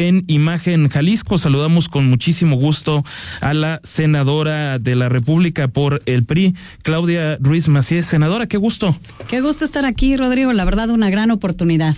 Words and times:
en 0.00 0.24
Imagen 0.28 0.88
Jalisco. 0.88 1.36
Saludamos 1.36 1.88
con 1.88 2.08
muchísimo 2.08 2.56
gusto 2.56 3.04
a 3.42 3.52
la 3.52 3.80
senadora 3.84 4.78
de 4.78 4.96
la 4.96 5.10
República 5.10 5.68
por 5.68 6.00
el 6.06 6.24
PRI, 6.24 6.54
Claudia 6.82 7.36
Ruiz 7.38 7.68
Macías. 7.68 8.06
Senadora, 8.06 8.46
qué 8.46 8.56
gusto. 8.56 8.96
Qué 9.28 9.42
gusto 9.42 9.64
estar 9.64 9.84
aquí, 9.84 10.16
Rodrigo. 10.16 10.52
La 10.54 10.64
verdad, 10.64 10.88
una 10.88 11.10
gran 11.10 11.30
oportunidad. 11.30 11.94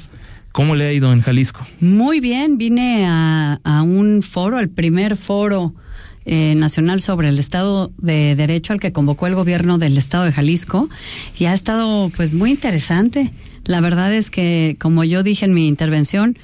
¿Cómo 0.50 0.74
le 0.74 0.86
ha 0.86 0.92
ido 0.92 1.12
en 1.12 1.20
Jalisco? 1.20 1.64
Muy 1.80 2.18
bien, 2.20 2.58
vine 2.58 3.06
a, 3.06 3.60
a 3.62 3.82
un 3.82 4.22
foro, 4.22 4.58
al 4.58 4.68
primer 4.68 5.16
foro 5.16 5.72
eh, 6.24 6.54
nacional 6.56 7.00
sobre 7.00 7.28
el 7.28 7.38
Estado 7.38 7.90
de 7.98 8.34
Derecho 8.36 8.72
al 8.72 8.80
que 8.80 8.92
convocó 8.92 9.26
el 9.26 9.34
gobierno 9.34 9.78
del 9.78 9.96
Estado 9.96 10.24
de 10.24 10.32
Jalisco 10.32 10.88
y 11.38 11.46
ha 11.46 11.54
estado 11.54 12.10
pues 12.10 12.34
muy 12.34 12.50
interesante. 12.50 13.30
La 13.64 13.80
verdad 13.80 14.12
es 14.12 14.30
que, 14.30 14.76
como 14.80 15.04
yo 15.04 15.22
dije 15.22 15.44
en 15.44 15.54
mi 15.54 15.66
intervención, 15.66 16.36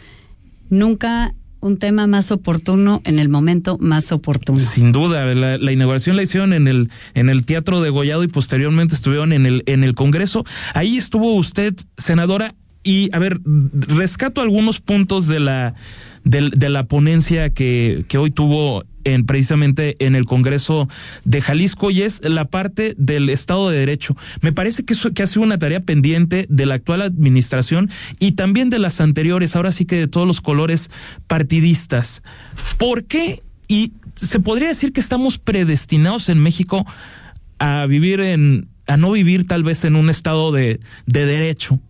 nunca 0.71 1.35
un 1.61 1.77
tema 1.77 2.07
más 2.07 2.31
oportuno 2.31 3.01
en 3.05 3.19
el 3.19 3.29
momento 3.29 3.79
más 3.81 4.13
oportuno. 4.13 4.61
Sin 4.61 4.93
duda, 4.93 5.25
la, 5.35 5.73
inauguración 5.73 6.17
la 6.17 6.23
hicieron 6.23 6.53
en 6.53 6.69
el 6.69 6.91
en 7.15 7.29
el 7.29 7.45
Teatro 7.45 7.81
de 7.81 7.91
Gollado 7.91 8.23
y 8.23 8.29
posteriormente 8.29 8.95
estuvieron 8.95 9.33
en 9.33 9.47
el 9.47 9.63
en 9.67 9.85
el 9.85 9.95
Congreso. 9.95 10.45
Ahí 10.75 10.97
estuvo 10.97 11.35
usted, 11.35 11.75
senadora, 11.97 12.55
y 12.83 13.09
a 13.13 13.19
ver, 13.19 13.41
rescato 13.45 14.41
algunos 14.41 14.81
puntos 14.81 15.27
de 15.27 15.41
la 15.41 15.75
de, 16.25 16.69
la 16.69 16.85
ponencia 16.85 17.51
que, 17.51 18.05
que 18.09 18.19
hoy 18.19 18.31
tuvo 18.31 18.85
en, 19.15 19.27
precisamente 19.27 19.97
en 20.05 20.15
el 20.15 20.25
Congreso 20.25 20.89
de 21.25 21.41
Jalisco 21.41 21.91
y 21.91 22.03
es 22.03 22.23
la 22.23 22.47
parte 22.47 22.95
del 22.97 23.29
Estado 23.29 23.71
de 23.71 23.79
Derecho. 23.79 24.17
Me 24.41 24.53
parece 24.53 24.85
que, 24.85 24.95
eso, 24.95 25.13
que 25.13 25.23
ha 25.23 25.27
sido 25.27 25.43
una 25.43 25.59
tarea 25.59 25.81
pendiente 25.81 26.47
de 26.49 26.67
la 26.67 26.75
actual 26.75 27.03
administración 27.03 27.91
y 28.19 28.33
también 28.33 28.71
de 28.71 28.79
las 28.79 29.01
anteriores, 29.01 29.57
ahora 29.57 29.73
sí 29.73 29.85
que 29.85 29.97
de 29.97 30.09
todos 30.09 30.27
los 30.27 30.41
colores 30.41 30.91
partidistas. 31.27 32.23
¿Por 32.79 33.05
qué? 33.05 33.39
Y 33.69 33.93
se 34.15 34.41
podría 34.41 34.69
decir 34.69 34.93
que 34.93 35.01
estamos 35.01 35.39
predestinados 35.39 36.29
en 36.29 36.39
México 36.39 36.87
a 37.59 37.87
vivir 37.87 38.21
en, 38.21 38.69
a 38.87 38.97
no 38.97 39.13
vivir 39.13 39.47
tal 39.47 39.63
vez 39.63 39.85
en 39.85 39.97
un 39.97 40.11
estado 40.11 40.53
de, 40.53 40.81
de 41.07 41.27
derecho. 41.27 41.81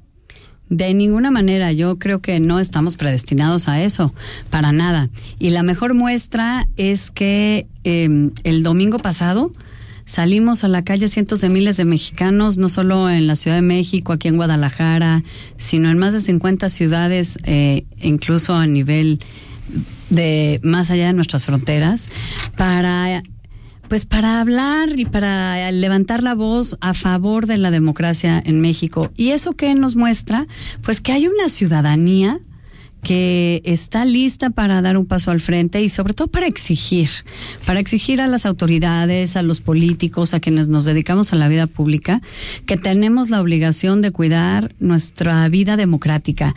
De 0.70 0.92
ninguna 0.92 1.30
manera, 1.30 1.72
yo 1.72 1.98
creo 1.98 2.20
que 2.20 2.41
no 2.41 2.61
estamos 2.61 2.97
predestinados 2.97 3.69
a 3.69 3.83
eso, 3.83 4.12
para 4.50 4.72
nada. 4.72 5.08
Y 5.38 5.50
la 5.50 5.62
mejor 5.62 5.94
muestra 5.94 6.66
es 6.77 7.11
que 7.11 7.66
em, 7.84 8.33
el 8.44 8.62
domingo 8.62 8.98
pasado 8.98 9.50
salimos 10.05 10.64
a 10.64 10.69
la 10.69 10.84
calle 10.84 11.08
cientos 11.08 11.41
de 11.41 11.48
miles 11.48 11.77
de 11.77 11.84
mexicanos, 11.84 12.58
no 12.58 12.69
solo 12.69 13.11
en 13.11 13.27
la 13.27 13.36
Ciudad 13.36 13.56
de 13.56 13.62
México, 13.62 14.12
aquí 14.12 14.28
en 14.28 14.36
Guadalajara, 14.36 15.22
sino 15.56 15.91
en 15.91 15.98
más 15.98 16.14
de 16.14 16.20
50 16.20 16.69
ciudades, 16.69 17.39
eh, 17.44 17.84
incluso 18.00 18.55
a 18.55 18.66
nivel 18.66 19.20
de 20.11 20.61
más 20.62 20.91
allá 20.91 21.08
de 21.08 21.12
nuestras 21.12 21.44
fronteras, 21.44 22.11
para 22.56 23.22
pues 23.89 24.05
para 24.05 24.41
hablar 24.41 24.98
y 24.98 25.05
para 25.05 25.70
levantar 25.72 26.22
la 26.22 26.34
voz 26.34 26.77
a 26.81 26.94
favor 26.94 27.47
de 27.47 27.58
la 27.58 27.70
democracia 27.70 28.42
en 28.45 28.61
México. 28.61 29.11
¿Y 29.17 29.30
eso 29.30 29.55
qué 29.55 29.75
nos 29.75 29.97
muestra? 29.97 30.47
Pues 30.83 31.00
que 31.00 31.12
hay 31.12 31.27
una 31.27 31.48
ciudadanía 31.48 32.41
que 33.03 33.62
está 33.64 34.05
lista 34.05 34.50
para 34.50 34.83
dar 34.83 34.97
un 34.97 35.06
paso 35.06 35.30
al 35.30 35.41
frente 35.41 35.80
y 35.83 35.89
sobre 35.89 36.14
todo 36.14 36.28
para 36.28 36.47
exigir, 36.47 37.08
para 37.64 37.80
exigir 37.80 38.20
a 38.20 38.27
las 38.27 38.45
autoridades, 38.45 39.36
a 39.36 39.42
los 39.42 39.61
políticos, 39.61 40.34
a 40.34 40.41
quienes 40.41 40.69
nos 40.69 40.84
dedicamos 40.84 41.33
a 41.33 41.36
la 41.36 41.48
vida 41.48 41.67
pública, 41.67 42.20
que 42.67 42.77
tenemos 42.77 43.30
la 43.30 43.41
obligación 43.41 44.02
de 44.02 44.11
cuidar 44.11 44.75
nuestra 44.80 45.48
vida 45.48 45.77
democrática 45.77 46.55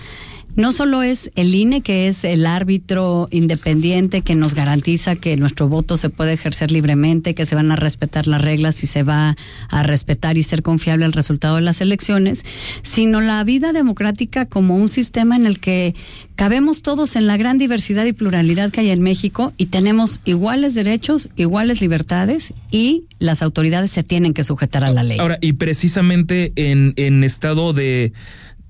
no 0.55 0.71
solo 0.71 1.01
es 1.01 1.31
el 1.35 1.53
INE, 1.55 1.81
que 1.81 2.07
es 2.07 2.23
el 2.23 2.45
árbitro 2.45 3.27
independiente 3.31 4.21
que 4.21 4.35
nos 4.35 4.53
garantiza 4.53 5.15
que 5.15 5.37
nuestro 5.37 5.67
voto 5.67 5.97
se 5.97 6.09
puede 6.09 6.33
ejercer 6.33 6.71
libremente, 6.71 7.33
que 7.33 7.45
se 7.45 7.55
van 7.55 7.71
a 7.71 7.75
respetar 7.75 8.27
las 8.27 8.41
reglas 8.41 8.83
y 8.83 8.87
se 8.87 9.03
va 9.03 9.35
a 9.69 9.83
respetar 9.83 10.37
y 10.37 10.43
ser 10.43 10.61
confiable 10.61 11.05
el 11.05 11.13
resultado 11.13 11.55
de 11.55 11.61
las 11.61 11.81
elecciones, 11.81 12.45
sino 12.81 13.21
la 13.21 13.43
vida 13.43 13.73
democrática 13.73 14.45
como 14.45 14.75
un 14.75 14.89
sistema 14.89 15.35
en 15.35 15.45
el 15.45 15.59
que 15.59 15.95
cabemos 16.35 16.81
todos 16.81 17.15
en 17.15 17.27
la 17.27 17.37
gran 17.37 17.57
diversidad 17.57 18.05
y 18.05 18.13
pluralidad 18.13 18.71
que 18.71 18.81
hay 18.81 18.89
en 18.89 19.01
México 19.01 19.53
y 19.57 19.67
tenemos 19.67 20.21
iguales 20.25 20.75
derechos, 20.75 21.29
iguales 21.35 21.81
libertades 21.81 22.53
y 22.71 23.03
las 23.19 23.41
autoridades 23.41 23.91
se 23.91 24.03
tienen 24.03 24.33
que 24.33 24.43
sujetar 24.43 24.83
a 24.83 24.91
la 24.91 25.03
ley. 25.03 25.19
Ahora, 25.19 25.37
y 25.39 25.53
precisamente 25.53 26.51
en, 26.55 26.93
en 26.97 27.23
estado 27.23 27.73
de 27.73 28.13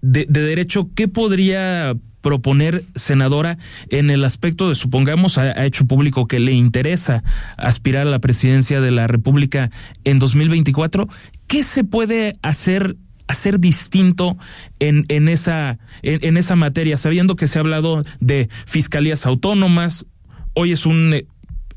de, 0.01 0.25
derecho, 0.25 0.89
¿qué 0.95 1.07
podría 1.07 1.95
proponer, 2.21 2.83
senadora, 2.95 3.57
en 3.89 4.09
el 4.09 4.23
aspecto 4.23 4.69
de, 4.69 4.75
supongamos, 4.75 5.37
ha, 5.37 5.65
hecho 5.65 5.85
público 5.85 6.27
que 6.27 6.39
le 6.39 6.51
interesa 6.51 7.23
aspirar 7.57 8.05
a 8.07 8.11
la 8.11 8.19
presidencia 8.19 8.79
de 8.81 8.91
la 8.91 9.07
República 9.07 9.71
en 10.03 10.19
2024? 10.19 11.07
¿Qué 11.47 11.63
se 11.63 11.83
puede 11.83 12.33
hacer? 12.41 12.95
hacer 13.27 13.61
distinto 13.61 14.37
en, 14.79 15.05
en 15.07 15.29
esa 15.29 15.79
en, 16.01 16.35
esa 16.35 16.57
materia, 16.57 16.97
sabiendo 16.97 17.37
que 17.37 17.47
se 17.47 17.59
ha 17.59 17.61
hablado 17.61 18.03
de 18.19 18.49
fiscalías 18.65 19.25
autónomas, 19.25 20.05
hoy 20.53 20.73
es 20.73 20.85
un 20.85 21.23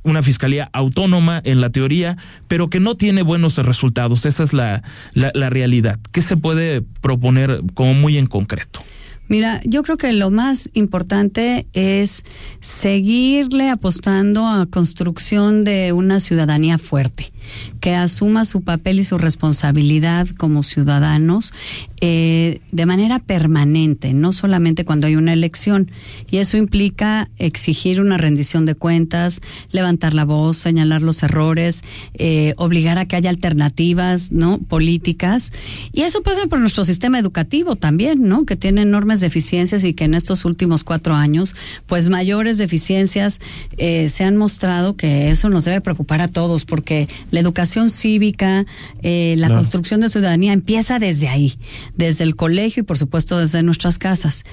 una 0.04 0.22
fiscalía 0.22 0.70
autónoma 0.72 1.40
en 1.44 1.60
la 1.60 1.70
teoría, 1.70 2.16
pero 2.46 2.70
que 2.70 2.78
no 2.78 2.94
tiene 2.94 3.22
buenos 3.22 3.58
resultados. 3.58 4.26
Esa 4.26 4.44
es 4.44 4.52
la, 4.52 4.82
la, 5.14 5.32
la 5.34 5.50
realidad. 5.50 5.98
¿Qué 6.12 6.22
se 6.22 6.36
puede 6.36 6.82
proponer 7.00 7.62
como 7.74 7.94
muy 7.94 8.16
en 8.18 8.26
concreto? 8.26 8.80
Mira, 9.26 9.62
yo 9.64 9.82
creo 9.82 9.96
que 9.96 10.12
lo 10.12 10.30
más 10.30 10.68
importante 10.74 11.66
es 11.72 12.24
seguirle 12.60 13.70
apostando 13.70 14.46
a 14.46 14.66
construcción 14.66 15.62
de 15.62 15.92
una 15.92 16.20
ciudadanía 16.20 16.76
fuerte, 16.76 17.32
que 17.80 17.94
asuma 17.94 18.44
su 18.44 18.62
papel 18.62 19.00
y 19.00 19.04
su 19.04 19.18
responsabilidad 19.18 20.26
como 20.36 20.62
ciudadanos 20.62 21.52
eh, 22.00 22.60
de 22.70 22.84
manera 22.86 23.18
permanente, 23.18 24.12
no 24.12 24.32
solamente 24.32 24.84
cuando 24.84 25.06
hay 25.06 25.16
una 25.16 25.32
elección. 25.32 25.90
Y 26.30 26.36
eso 26.36 26.56
implica 26.56 27.30
exigir 27.38 28.00
una 28.00 28.18
rendición 28.18 28.66
de 28.66 28.74
cuentas, 28.74 29.40
levantar 29.70 30.12
la 30.12 30.24
voz, 30.24 30.58
señalar 30.58 31.00
los 31.00 31.22
errores, 31.22 31.82
eh, 32.14 32.52
obligar 32.56 32.98
a 32.98 33.06
que 33.06 33.16
haya 33.16 33.30
alternativas, 33.30 34.32
¿no? 34.32 34.58
Políticas. 34.58 35.52
Y 35.92 36.02
eso 36.02 36.22
pasa 36.22 36.46
por 36.46 36.58
nuestro 36.58 36.84
sistema 36.84 37.18
educativo 37.18 37.76
también, 37.76 38.28
¿no? 38.28 38.44
Que 38.44 38.56
tiene 38.56 38.82
enormes 38.82 39.20
deficiencias 39.20 39.84
y 39.84 39.94
que 39.94 40.04
en 40.04 40.14
estos 40.14 40.44
últimos 40.44 40.84
cuatro 40.84 41.14
años, 41.14 41.54
pues 41.86 42.08
mayores 42.08 42.58
deficiencias 42.58 43.40
eh, 43.78 44.08
se 44.08 44.24
han 44.24 44.36
mostrado 44.36 44.96
que 44.96 45.30
eso 45.30 45.48
nos 45.48 45.64
debe 45.64 45.80
preocupar 45.80 46.20
a 46.20 46.28
todos, 46.28 46.64
porque 46.64 47.08
la 47.34 47.40
educación 47.40 47.90
cívica, 47.90 48.64
la 49.02 49.48
construcción 49.50 50.00
de 50.00 50.08
ciudadanía 50.08 50.52
empieza 50.52 50.98
desde 50.98 51.28
ahí 51.28 51.54
desde 51.96 52.24
el 52.24 52.36
colegio 52.36 52.82
y 52.82 52.84
por 52.84 52.96
supuesto 52.96 53.38
desde 53.38 53.62
nuestras 53.62 53.98
casas. 53.98 54.44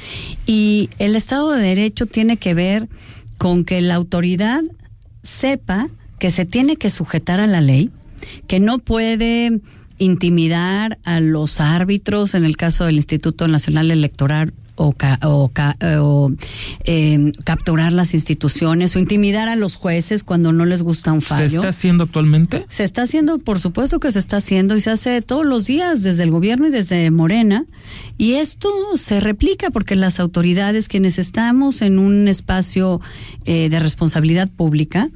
Y 0.46 0.90
el 1.00 1.16
Estado 1.16 1.52
de 1.52 1.62
Derecho 1.62 2.06
tiene 2.06 2.38
que 2.38 2.54
ver 2.54 2.90
con 3.38 3.64
que 3.64 3.82
la 3.82 3.96
autoridad 3.96 4.62
sepa 5.24 5.90
que 6.20 6.32
se 6.32 6.46
tiene 6.46 6.76
que 6.76 6.90
sujetar 6.90 7.40
a 7.40 7.48
la 7.48 7.62
ley, 7.62 7.90
que 8.48 8.60
no 8.60 8.80
puede 8.80 9.62
intimidar 9.98 10.98
a 11.04 11.20
los 11.20 11.60
árbitros 11.60 12.34
en 12.34 12.46
el 12.46 12.58
caso 12.58 12.86
del 12.86 12.96
Instituto 12.96 13.48
Nacional 13.48 13.92
Electoral 13.92 14.54
o, 14.76 14.94
o, 15.24 16.32
em, 16.84 17.32
capturar 17.44 17.92
las 17.92 18.14
instituciones 18.14 18.96
o 18.96 19.00
intimidar 19.00 19.50
a 19.50 19.56
los 19.56 19.76
jueces 19.76 20.24
cuando 20.24 20.52
no 20.52 20.66
les 20.66 20.82
gusta 20.82 21.12
un 21.12 21.22
fallo. 21.22 21.50
¿Se 21.50 21.56
está 21.56 21.70
haciendo 21.70 22.04
actualmente? 22.06 22.66
Se 22.70 22.84
está 22.84 23.04
haciendo, 23.04 23.40
por 23.40 23.60
supuesto 23.60 24.00
que 24.00 24.12
se 24.12 24.20
está 24.20 24.38
haciendo 24.38 24.76
y 24.76 24.82
se 24.82 24.90
hace 24.90 25.22
todos 25.22 25.46
los 25.46 25.66
días 25.66 26.04
desde 26.04 26.24
el 26.24 26.32
gobierno 26.32 26.68
y 26.68 26.72
desde 26.72 27.12
Morena. 27.12 27.66
Y 28.18 28.34
esto 28.34 28.70
se 28.96 29.20
replica 29.20 29.72
porque 29.72 29.96
las 29.96 30.20
autoridades, 30.20 30.88
quienes 30.88 31.20
estamos 31.20 31.82
en 31.82 32.00
un 32.00 32.28
espacio 32.28 33.02
eh, 33.46 33.70
de 33.70 33.80
responsabilidad 33.80 34.50
pública, 34.50 35.10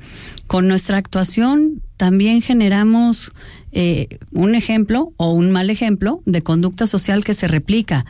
con 0.48 0.68
nuestra 0.68 0.98
actuación 0.98 1.82
también 1.98 2.42
generamos 2.42 3.32
eh, 3.78 4.20
un 4.32 4.56
ejemplo 4.56 5.12
o 5.18 5.34
un 5.34 5.52
mal 5.52 5.70
ejemplo 5.70 6.22
de 6.26 6.42
conducta 6.42 6.88
social 6.88 7.26
que 7.26 7.34
se 7.34 7.46
replica 7.50 8.06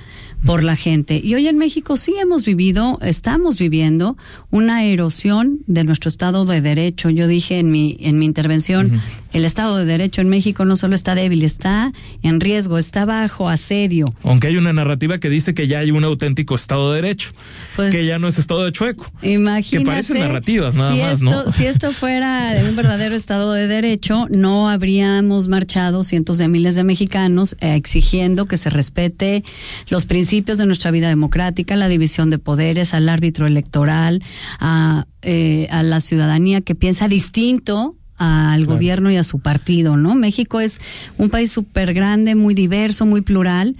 por 0.45 0.63
la 0.63 0.75
gente. 0.75 1.19
Y 1.23 1.33
hoy 1.33 1.47
en 1.47 1.57
México 1.57 1.97
sí 1.97 2.13
hemos 2.21 2.45
vivido, 2.45 2.99
estamos 3.01 3.57
viviendo 3.57 4.15
una 4.51 4.85
erosión 4.85 5.61
de 5.65 5.83
nuestro 5.83 6.07
Estado 6.07 6.45
de 6.45 6.61
Derecho. 6.61 7.09
Yo 7.09 7.27
dije 7.27 7.57
en 7.57 7.71
mi, 7.71 7.97
en 7.99 8.19
mi 8.19 8.25
intervención, 8.25 9.01
el 9.33 9.43
Estado 9.43 9.77
de 9.77 9.85
Derecho 9.85 10.21
en 10.21 10.29
México 10.29 10.63
no 10.63 10.77
solo 10.77 10.93
está 10.93 11.15
débil, 11.15 11.43
está 11.43 11.91
en 12.21 12.39
riesgo, 12.39 12.77
está 12.77 13.05
bajo 13.05 13.49
asedio. 13.49 14.13
Aunque 14.23 14.47
hay 14.47 14.57
una 14.57 14.71
narrativa 14.71 15.17
que 15.17 15.29
dice 15.29 15.55
que 15.55 15.67
ya 15.67 15.79
hay 15.79 15.89
un 15.89 16.03
auténtico 16.03 16.53
Estado 16.53 16.91
de 16.91 17.01
Derecho, 17.01 17.31
pues 17.75 17.91
que 17.91 18.05
ya 18.05 18.19
no 18.19 18.27
es 18.27 18.37
Estado 18.37 18.65
de 18.65 18.71
chueco. 18.71 19.11
Imagínate. 19.23 19.83
Que 19.83 19.91
parecen 19.91 20.19
narrativas 20.19 20.75
nada 20.75 20.93
más, 20.95 21.21
¿no? 21.21 21.49
Si 21.49 21.65
esto 21.65 21.91
fuera 21.91 22.53
un 22.69 22.75
verdadero 22.75 23.15
Estado 23.15 23.51
de 23.53 23.67
Derecho, 23.67 24.27
no 24.29 24.69
habríamos 24.69 25.47
marchado 25.55 26.03
cientos 26.03 26.37
de 26.37 26.49
miles 26.49 26.75
de 26.75 26.83
mexicanos 26.83 27.55
eh, 27.61 27.75
exigiendo 27.75 28.45
que 28.45 28.57
se 28.57 28.69
respete 28.69 29.45
los 29.87 30.05
principios 30.05 30.57
de 30.57 30.65
nuestra 30.65 30.91
vida 30.91 31.07
democrática, 31.07 31.77
la 31.77 31.87
división 31.87 32.29
de 32.29 32.39
poderes, 32.39 32.93
al 32.93 33.07
árbitro 33.07 33.47
electoral, 33.47 34.21
a, 34.59 35.05
eh, 35.21 35.69
a 35.71 35.81
la 35.81 36.01
ciudadanía 36.01 36.59
que 36.59 36.75
piensa 36.75 37.07
distinto 37.07 37.95
al 38.17 38.65
gobierno 38.65 39.09
y 39.11 39.15
a 39.15 39.23
su 39.23 39.39
partido, 39.39 39.95
¿no? 39.95 40.13
México 40.15 40.59
es 40.59 40.79
un 41.17 41.29
país 41.29 41.51
súper 41.51 41.93
grande, 41.93 42.35
muy 42.35 42.53
diverso, 42.53 43.05
muy 43.05 43.21
plural 43.21 43.77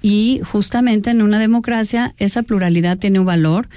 y 0.00 0.40
justamente 0.44 1.10
en 1.10 1.22
una 1.22 1.38
democracia 1.38 2.14
esa 2.18 2.42
pluralidad 2.42 2.98
tiene 2.98 3.20
un 3.20 3.26
valor. 3.26 3.68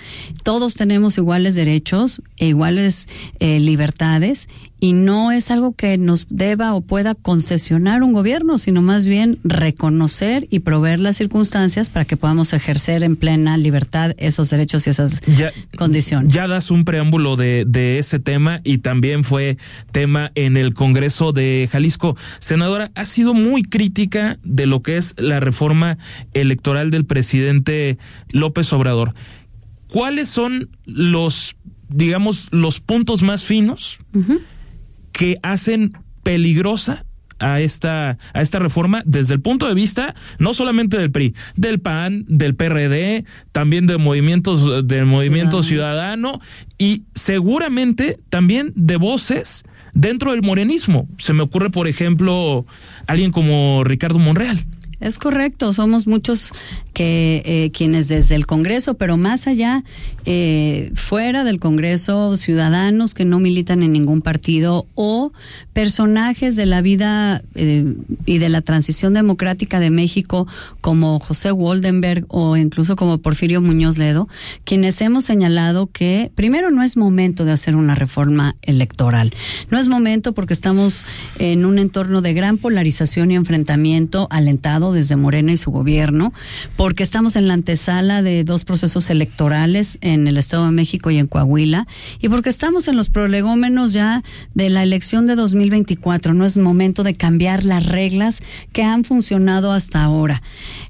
Todos 0.43 0.75
tenemos 0.75 1.17
iguales 1.17 1.55
derechos 1.55 2.21
e 2.37 2.47
iguales 2.47 3.07
eh, 3.39 3.59
libertades 3.59 4.47
y 4.81 4.93
no 4.93 5.31
es 5.31 5.51
algo 5.51 5.73
que 5.73 5.99
nos 5.99 6.25
deba 6.31 6.73
o 6.73 6.81
pueda 6.81 7.13
concesionar 7.13 8.01
un 8.01 8.13
gobierno, 8.13 8.57
sino 8.57 8.81
más 8.81 9.05
bien 9.05 9.37
reconocer 9.43 10.47
y 10.49 10.59
proveer 10.59 10.97
las 10.97 11.17
circunstancias 11.17 11.89
para 11.89 12.03
que 12.03 12.17
podamos 12.17 12.51
ejercer 12.51 13.03
en 13.03 13.15
plena 13.15 13.57
libertad 13.57 14.15
esos 14.17 14.49
derechos 14.49 14.87
y 14.87 14.89
esas 14.89 15.21
condiciones. 15.77 16.33
Ya 16.33 16.47
das 16.47 16.71
un 16.71 16.83
preámbulo 16.83 17.35
de, 17.35 17.63
de 17.67 17.99
ese 17.99 18.17
tema 18.17 18.59
y 18.63 18.79
también 18.79 19.23
fue 19.23 19.59
tema 19.91 20.31
en 20.33 20.57
el 20.57 20.73
Congreso 20.73 21.31
de 21.31 21.69
Jalisco. 21.71 22.17
Senadora, 22.39 22.89
ha 22.95 23.05
sido 23.05 23.35
muy 23.35 23.61
crítica 23.61 24.39
de 24.43 24.65
lo 24.65 24.81
que 24.81 24.97
es 24.97 25.13
la 25.19 25.39
reforma 25.39 25.99
electoral 26.33 26.89
del 26.89 27.05
presidente 27.05 27.99
López 28.31 28.73
Obrador. 28.73 29.13
¿Cuáles 29.89 30.27
son 30.27 30.69
los, 30.85 31.55
digamos, 31.89 32.47
los 32.51 32.79
puntos 32.79 33.21
más 33.21 33.43
finos? 33.43 33.99
Que 35.11 35.37
hacen 35.43 35.93
peligrosa 36.23 37.05
a 37.41 37.59
esta, 37.59 38.17
a 38.33 38.41
esta 38.41 38.59
reforma 38.59 39.01
desde 39.05 39.33
el 39.33 39.41
punto 39.41 39.67
de 39.67 39.73
vista 39.73 40.13
no 40.37 40.53
solamente 40.53 40.97
del 40.97 41.11
PRI, 41.11 41.33
del 41.55 41.79
PAN, 41.79 42.25
del 42.27 42.55
PRD, 42.55 43.25
también 43.51 43.87
de 43.87 43.97
movimientos, 43.97 44.87
del 44.87 45.05
movimiento 45.05 45.63
ciudadano. 45.63 46.39
y 46.77 47.03
seguramente 47.15 48.19
también 48.29 48.73
de 48.75 48.97
voces 48.97 49.63
dentro 49.93 50.31
del 50.31 50.41
morenismo. 50.41 51.07
Se 51.17 51.33
me 51.33 51.43
ocurre, 51.43 51.69
por 51.69 51.87
ejemplo, 51.87 52.65
alguien 53.07 53.31
como 53.31 53.83
Ricardo 53.83 54.19
Monreal. 54.19 54.63
Es 55.01 55.17
correcto, 55.17 55.73
somos 55.73 56.05
muchos 56.05 56.51
que 56.93 57.41
eh, 57.45 57.71
quienes 57.71 58.07
desde 58.07 58.35
el 58.35 58.45
Congreso, 58.45 58.93
pero 58.93 59.17
más 59.17 59.47
allá, 59.47 59.83
eh, 60.25 60.91
fuera 60.93 61.43
del 61.43 61.59
Congreso, 61.59 62.37
ciudadanos 62.37 63.15
que 63.15 63.25
no 63.25 63.39
militan 63.39 63.81
en 63.81 63.93
ningún 63.93 64.21
partido 64.21 64.85
o 64.93 65.31
personajes 65.73 66.55
de 66.55 66.67
la 66.67 66.81
vida 66.81 67.41
eh, 67.55 67.95
y 68.27 68.37
de 68.37 68.49
la 68.49 68.61
transición 68.61 69.13
democrática 69.13 69.79
de 69.79 69.89
México 69.89 70.47
como 70.81 71.19
José 71.19 71.51
Waldenberg 71.51 72.25
o 72.27 72.55
incluso 72.55 72.95
como 72.95 73.17
Porfirio 73.17 73.59
Muñoz 73.59 73.97
Ledo, 73.97 74.29
quienes 74.65 75.01
hemos 75.01 75.25
señalado 75.25 75.87
que 75.87 76.31
primero 76.35 76.69
no 76.69 76.83
es 76.83 76.95
momento 76.95 77.43
de 77.43 77.53
hacer 77.53 77.75
una 77.75 77.95
reforma 77.95 78.55
electoral. 78.61 79.33
No 79.71 79.79
es 79.79 79.87
momento 79.87 80.33
porque 80.33 80.53
estamos 80.53 81.05
en 81.39 81.65
un 81.65 81.79
entorno 81.79 82.21
de 82.21 82.33
gran 82.33 82.59
polarización 82.59 83.31
y 83.31 83.35
enfrentamiento 83.35 84.27
alentado 84.29 84.90
desde 84.93 85.15
Morena 85.15 85.51
y 85.51 85.57
su 85.57 85.71
gobierno 85.71 86.33
porque 86.75 87.03
estamos 87.03 87.35
en 87.35 87.47
la 87.47 87.53
antesala 87.53 88.21
de 88.21 88.43
dos 88.43 88.65
procesos 88.65 89.09
electorales 89.09 89.97
en 90.01 90.27
el 90.27 90.37
Estado 90.37 90.65
de 90.65 90.71
México 90.71 91.11
y 91.11 91.17
en 91.17 91.27
Coahuila, 91.27 91.87
y 92.19 92.29
porque 92.29 92.49
estamos 92.49 92.87
en 92.87 92.95
los 92.95 93.09
prolegómenos 93.09 93.93
ya 93.93 94.23
de 94.53 94.69
la 94.69 94.83
elección 94.83 95.25
de 95.25 95.35
2024. 95.35 96.33
No 96.33 96.45
es 96.45 96.57
momento 96.57 97.03
de 97.03 97.15
cambiar 97.15 97.65
las 97.65 97.85
reglas 97.85 98.41
que 98.71 98.83
han 98.83 99.03
funcionado 99.03 99.71
hasta 99.71 100.03
ahora. 100.03 100.41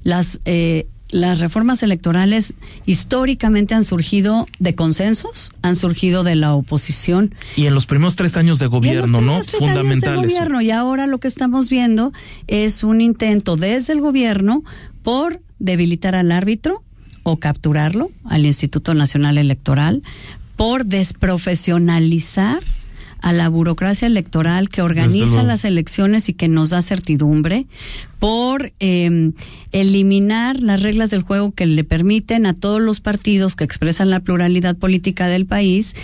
Las 0.02 0.40
eh, 0.44 0.86
las 1.12 1.40
reformas 1.40 1.82
electorales 1.82 2.54
históricamente 2.86 3.74
han 3.74 3.84
surgido 3.84 4.46
de 4.58 4.74
consensos, 4.74 5.52
han 5.60 5.76
surgido 5.76 6.24
de 6.24 6.34
la 6.34 6.54
oposición. 6.54 7.34
Y 7.54 7.66
en 7.66 7.74
los 7.74 7.86
primeros 7.86 8.16
tres 8.16 8.36
años 8.36 8.58
de 8.58 8.66
gobierno, 8.66 9.20
¿no? 9.20 9.42
Fundamentales. 9.42 10.32
gobierno. 10.32 10.62
Y 10.62 10.70
ahora 10.70 11.06
lo 11.06 11.20
que 11.20 11.28
estamos 11.28 11.68
viendo 11.68 12.12
es 12.48 12.82
un 12.82 13.00
intento 13.02 13.56
desde 13.56 13.92
el 13.92 14.00
gobierno 14.00 14.64
por 15.02 15.40
debilitar 15.58 16.14
al 16.14 16.32
árbitro 16.32 16.82
o 17.22 17.36
capturarlo, 17.36 18.10
al 18.24 18.46
Instituto 18.46 18.94
Nacional 18.94 19.36
Electoral, 19.36 20.02
por 20.56 20.86
desprofesionalizar 20.86 22.62
a 23.20 23.32
la 23.32 23.48
burocracia 23.48 24.06
electoral 24.06 24.68
que 24.68 24.82
organiza 24.82 25.42
las 25.42 25.64
elecciones 25.64 26.28
y 26.28 26.32
que 26.32 26.48
nos 26.48 26.70
da 26.70 26.82
certidumbre, 26.82 27.66
por 28.22 28.72
eh, 28.78 29.32
eliminar 29.72 30.60
las 30.60 30.80
reglas 30.80 31.10
del 31.10 31.22
juego 31.22 31.50
que 31.50 31.66
le 31.66 31.82
permiten 31.82 32.46
a 32.46 32.54
todos 32.54 32.80
los 32.80 33.00
partidos 33.00 33.56
que 33.56 33.64
expresan 33.64 34.10
la 34.10 34.20
pluralidad 34.20 34.76
política 34.76 35.26
del 35.26 35.44
país 35.44 35.96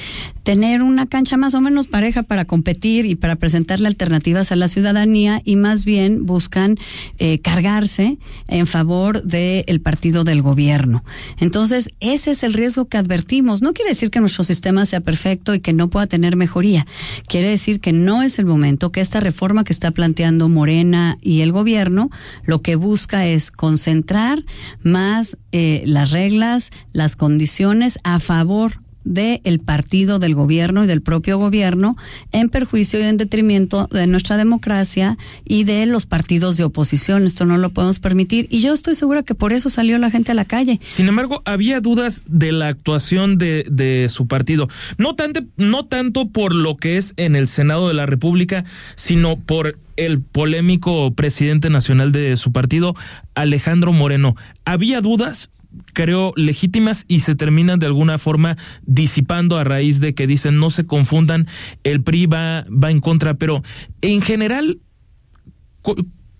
tener 0.48 0.82
una 0.82 1.04
cancha 1.04 1.36
más 1.36 1.52
o 1.52 1.60
menos 1.60 1.88
pareja 1.88 2.22
para 2.22 2.46
competir 2.46 3.04
y 3.04 3.16
para 3.16 3.36
presentarle 3.36 3.86
alternativas 3.86 4.50
a 4.50 4.56
la 4.56 4.68
ciudadanía 4.68 5.42
y 5.44 5.56
más 5.56 5.84
bien 5.84 6.24
buscan 6.24 6.78
eh, 7.18 7.38
cargarse 7.40 8.16
en 8.46 8.66
favor 8.66 9.22
del 9.24 9.80
partido 9.82 10.24
del 10.24 10.40
gobierno. 10.40 11.04
Entonces, 11.38 11.90
ese 12.00 12.30
es 12.30 12.42
el 12.44 12.54
riesgo 12.54 12.86
que 12.86 12.96
advertimos. 12.96 13.60
No 13.60 13.74
quiere 13.74 13.90
decir 13.90 14.10
que 14.10 14.20
nuestro 14.20 14.42
sistema 14.42 14.86
sea 14.86 15.02
perfecto 15.02 15.54
y 15.54 15.60
que 15.60 15.74
no 15.74 15.90
pueda 15.90 16.06
tener 16.06 16.34
mejoría. 16.34 16.86
Quiere 17.26 17.50
decir 17.50 17.78
que 17.78 17.92
no 17.92 18.22
es 18.22 18.38
el 18.38 18.46
momento, 18.46 18.90
que 18.90 19.02
esta 19.02 19.20
reforma 19.20 19.64
que 19.64 19.74
está 19.74 19.90
planteando 19.90 20.48
Morena 20.48 21.18
y 21.20 21.42
el 21.42 21.52
gobierno 21.52 22.07
lo 22.44 22.62
que 22.62 22.76
busca 22.76 23.26
es 23.26 23.50
concentrar 23.50 24.44
más 24.82 25.36
eh, 25.52 25.82
las 25.86 26.10
reglas, 26.10 26.70
las 26.92 27.16
condiciones 27.16 27.98
a 28.04 28.20
favor 28.20 28.80
del 29.08 29.58
partido, 29.60 30.18
del 30.18 30.34
gobierno 30.34 30.84
y 30.84 30.86
del 30.86 31.00
propio 31.00 31.38
gobierno 31.38 31.96
en 32.30 32.50
perjuicio 32.50 33.00
y 33.00 33.04
en 33.04 33.16
detrimento 33.16 33.88
de 33.90 34.06
nuestra 34.06 34.36
democracia 34.36 35.16
y 35.44 35.64
de 35.64 35.86
los 35.86 36.04
partidos 36.04 36.56
de 36.58 36.64
oposición. 36.64 37.24
Esto 37.24 37.46
no 37.46 37.56
lo 37.56 37.70
podemos 37.70 37.98
permitir 37.98 38.46
y 38.50 38.60
yo 38.60 38.74
estoy 38.74 38.94
segura 38.94 39.22
que 39.22 39.34
por 39.34 39.52
eso 39.52 39.70
salió 39.70 39.96
la 39.98 40.10
gente 40.10 40.32
a 40.32 40.34
la 40.34 40.44
calle. 40.44 40.78
Sin 40.84 41.08
embargo, 41.08 41.42
había 41.46 41.80
dudas 41.80 42.22
de 42.26 42.52
la 42.52 42.68
actuación 42.68 43.38
de, 43.38 43.64
de 43.70 44.08
su 44.10 44.26
partido, 44.26 44.68
no, 44.98 45.14
tanto, 45.14 45.40
no 45.56 45.86
tanto 45.86 46.28
por 46.28 46.54
lo 46.54 46.76
que 46.76 46.98
es 46.98 47.14
en 47.16 47.34
el 47.34 47.48
Senado 47.48 47.88
de 47.88 47.94
la 47.94 48.06
República, 48.06 48.64
sino 48.94 49.36
por 49.36 49.78
el 49.96 50.20
polémico 50.20 51.12
presidente 51.14 51.70
nacional 51.70 52.12
de 52.12 52.36
su 52.36 52.52
partido, 52.52 52.94
Alejandro 53.34 53.92
Moreno. 53.92 54.36
¿Había 54.64 55.00
dudas? 55.00 55.50
Creo 55.92 56.32
legítimas 56.36 57.04
y 57.08 57.20
se 57.20 57.34
terminan 57.34 57.78
de 57.78 57.86
alguna 57.86 58.18
forma 58.18 58.56
disipando 58.82 59.56
a 59.56 59.64
raíz 59.64 60.00
de 60.00 60.14
que 60.14 60.26
dicen 60.26 60.58
no 60.58 60.70
se 60.70 60.86
confundan, 60.86 61.46
el 61.84 62.02
PRI 62.02 62.26
va, 62.26 62.64
va 62.70 62.90
en 62.90 63.00
contra, 63.00 63.34
pero 63.34 63.62
en 64.00 64.22
general, 64.22 64.78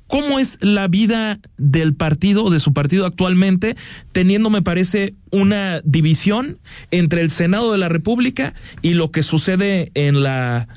¿cómo 0.07 0.39
es 0.39 0.59
la 0.61 0.89
vida 0.89 1.41
del 1.57 1.95
partido, 1.95 2.51
de 2.51 2.61
su 2.61 2.73
partido 2.73 3.07
actualmente, 3.07 3.77
teniendo, 4.13 4.51
me 4.51 4.63
parece, 4.63 5.15
una 5.31 5.81
división 5.85 6.59
entre 6.91 7.21
el 7.21 7.31
Senado 7.31 7.73
de 7.73 7.79
la 7.79 7.89
República 7.89 8.55
y 8.83 8.95
lo 8.95 9.11
que 9.11 9.23
sucede 9.23 9.91
en 9.95 10.23
la, 10.23 10.69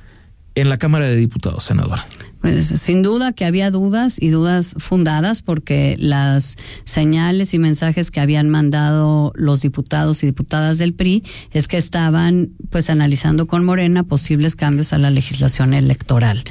en 0.56 0.70
la 0.70 0.77
Cámara 0.77 1.06
de 1.06 1.15
Diputados, 1.15 1.63
senadora? 1.63 2.06
Pues 2.41 2.67
sin 2.67 3.03
duda 3.03 3.33
que 3.33 3.45
había 3.45 3.69
dudas 3.69 4.17
y 4.19 4.29
dudas 4.29 4.74
fundadas 4.79 5.43
porque 5.43 5.95
las 6.00 6.57
señales 6.86 7.53
y 7.53 7.60
mensajes 7.60 8.10
que 8.10 8.19
habían 8.19 8.50
mandado 8.50 9.31
los 9.36 9.62
diputados 9.62 10.24
y 10.24 10.25
diputadas 10.25 10.79
del 10.79 10.93
PRI 10.93 11.24
es 11.51 11.67
que 11.67 11.77
estaban 11.77 12.50
pues 12.71 12.89
analizando 12.89 13.45
con 13.45 13.63
Morena 13.63 14.03
posibles 14.03 14.55
cambios 14.55 14.91
a 14.91 14.98
la 14.98 15.12
legislación 15.12 15.75
electoral. 15.75 16.43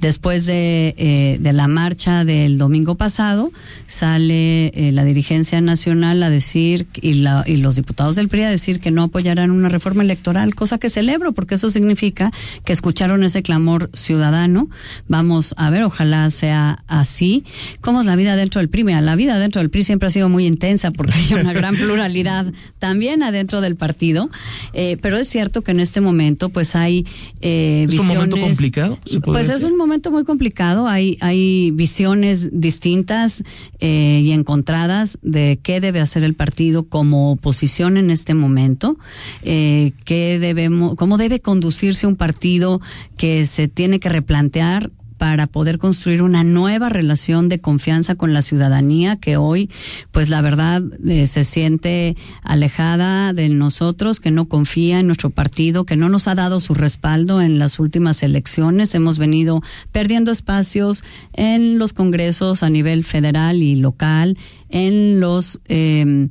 Después 0.00 0.46
de, 0.46 0.96
eh, 0.98 1.38
de 1.40 1.52
la 1.52 1.68
marcha 1.68 2.24
del 2.24 2.58
domingo 2.58 2.96
pasado 2.96 3.52
sale 3.86 4.66
eh, 4.68 4.90
la 4.90 5.04
dirigencia 5.04 5.60
nacional 5.60 6.24
a 6.24 6.30
decir 6.30 6.88
y, 7.00 7.14
la, 7.14 7.44
y 7.46 7.58
los 7.58 7.76
diputados 7.76 8.16
del 8.16 8.28
PRI 8.28 8.42
a 8.42 8.50
decir 8.50 8.80
que 8.80 8.90
no 8.90 9.04
apoyarán 9.04 9.52
una 9.52 9.68
reforma 9.68 10.02
electoral, 10.02 10.56
cosa 10.56 10.78
que 10.78 10.90
celebro 10.90 11.32
porque 11.32 11.54
eso 11.54 11.70
significa 11.70 12.32
que 12.64 12.72
escucharon 12.72 13.22
ese 13.22 13.44
clamor 13.44 13.90
ciudadano. 13.94 14.68
Vamos 15.06 15.35
a 15.56 15.70
ver, 15.70 15.82
ojalá 15.82 16.30
sea 16.30 16.82
así. 16.86 17.44
¿Cómo 17.80 18.00
es 18.00 18.06
la 18.06 18.16
vida 18.16 18.36
dentro 18.36 18.60
del 18.60 18.68
PRI? 18.68 18.84
Mira, 18.84 19.00
la 19.00 19.16
vida 19.16 19.38
dentro 19.38 19.60
del 19.60 19.70
PRI 19.70 19.82
siempre 19.84 20.08
ha 20.08 20.10
sido 20.10 20.28
muy 20.28 20.46
intensa 20.46 20.90
porque 20.90 21.14
hay 21.14 21.34
una 21.34 21.52
gran 21.52 21.74
pluralidad 21.76 22.52
también 22.78 23.22
adentro 23.22 23.60
del 23.60 23.76
partido, 23.76 24.30
eh, 24.72 24.96
pero 25.00 25.16
es 25.16 25.28
cierto 25.28 25.62
que 25.62 25.72
en 25.72 25.80
este 25.80 26.00
momento 26.00 26.48
pues 26.48 26.76
hay 26.76 27.06
eh, 27.40 27.86
¿Es 27.88 27.98
un 27.98 28.06
momento 28.06 28.36
complicado? 28.38 28.98
Pues 29.24 29.48
es 29.48 29.62
un 29.62 29.76
momento 29.76 30.10
muy 30.10 30.24
complicado, 30.24 30.86
hay, 30.86 31.18
hay 31.20 31.70
visiones 31.70 32.50
distintas 32.52 33.42
eh, 33.80 34.20
y 34.22 34.32
encontradas 34.32 35.18
de 35.22 35.58
qué 35.62 35.80
debe 35.80 36.00
hacer 36.00 36.24
el 36.24 36.34
partido 36.34 36.84
como 36.84 37.32
oposición 37.32 37.96
en 37.96 38.10
este 38.10 38.34
momento, 38.34 38.96
eh, 39.42 39.92
qué 40.04 40.38
debemos, 40.38 40.94
cómo 40.96 41.18
debe 41.18 41.40
conducirse 41.40 42.06
un 42.06 42.16
partido 42.16 42.80
que 43.16 43.46
se 43.46 43.68
tiene 43.68 44.00
que 44.00 44.08
replantear 44.08 44.90
para 45.18 45.46
poder 45.46 45.78
construir 45.78 46.22
una 46.22 46.44
nueva 46.44 46.88
relación 46.88 47.48
de 47.48 47.60
confianza 47.60 48.14
con 48.14 48.32
la 48.32 48.42
ciudadanía 48.42 49.16
que 49.16 49.36
hoy, 49.36 49.70
pues 50.12 50.28
la 50.28 50.42
verdad, 50.42 50.82
eh, 51.06 51.26
se 51.26 51.44
siente 51.44 52.16
alejada 52.42 53.32
de 53.32 53.48
nosotros, 53.48 54.20
que 54.20 54.30
no 54.30 54.46
confía 54.46 55.00
en 55.00 55.06
nuestro 55.06 55.30
partido, 55.30 55.84
que 55.84 55.96
no 55.96 56.08
nos 56.08 56.28
ha 56.28 56.34
dado 56.34 56.60
su 56.60 56.74
respaldo 56.74 57.40
en 57.40 57.58
las 57.58 57.78
últimas 57.78 58.22
elecciones. 58.22 58.94
Hemos 58.94 59.18
venido 59.18 59.62
perdiendo 59.92 60.30
espacios 60.30 61.04
en 61.32 61.78
los 61.78 61.92
congresos 61.92 62.62
a 62.62 62.70
nivel 62.70 63.04
federal 63.04 63.62
y 63.62 63.76
local, 63.76 64.36
en 64.70 65.20
los 65.20 65.60
eh, 65.66 66.28